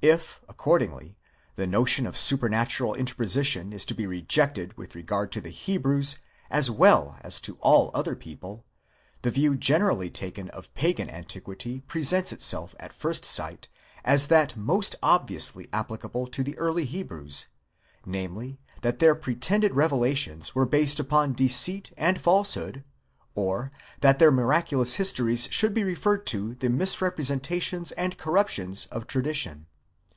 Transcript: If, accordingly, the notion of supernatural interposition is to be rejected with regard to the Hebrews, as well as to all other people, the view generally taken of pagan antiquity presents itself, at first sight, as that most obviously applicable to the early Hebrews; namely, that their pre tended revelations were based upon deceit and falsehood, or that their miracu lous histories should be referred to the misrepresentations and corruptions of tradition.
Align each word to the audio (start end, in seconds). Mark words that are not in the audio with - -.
If, 0.00 0.38
accordingly, 0.48 1.18
the 1.56 1.66
notion 1.66 2.06
of 2.06 2.16
supernatural 2.16 2.94
interposition 2.94 3.72
is 3.72 3.84
to 3.86 3.94
be 3.96 4.06
rejected 4.06 4.76
with 4.78 4.94
regard 4.94 5.32
to 5.32 5.40
the 5.40 5.50
Hebrews, 5.50 6.18
as 6.50 6.70
well 6.70 7.18
as 7.22 7.40
to 7.40 7.56
all 7.60 7.90
other 7.94 8.14
people, 8.14 8.64
the 9.22 9.32
view 9.32 9.56
generally 9.56 10.08
taken 10.08 10.50
of 10.50 10.72
pagan 10.74 11.10
antiquity 11.10 11.80
presents 11.80 12.32
itself, 12.32 12.76
at 12.78 12.92
first 12.92 13.24
sight, 13.24 13.66
as 14.04 14.28
that 14.28 14.56
most 14.56 14.94
obviously 15.02 15.68
applicable 15.72 16.28
to 16.28 16.44
the 16.44 16.56
early 16.58 16.84
Hebrews; 16.84 17.48
namely, 18.06 18.60
that 18.82 19.00
their 19.00 19.16
pre 19.16 19.34
tended 19.34 19.74
revelations 19.74 20.54
were 20.54 20.64
based 20.64 21.00
upon 21.00 21.32
deceit 21.32 21.90
and 21.96 22.20
falsehood, 22.20 22.84
or 23.34 23.72
that 24.02 24.20
their 24.20 24.30
miracu 24.30 24.76
lous 24.78 24.92
histories 24.92 25.48
should 25.50 25.74
be 25.74 25.82
referred 25.82 26.24
to 26.28 26.54
the 26.54 26.70
misrepresentations 26.70 27.90
and 27.90 28.16
corruptions 28.16 28.86
of 28.92 29.08
tradition. 29.08 29.66